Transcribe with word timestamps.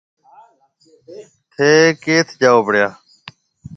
ٿَي 1.53 1.71
ڪيٿ 2.03 2.27
جاو 2.39 2.57
پڙيا۔ 2.65 2.87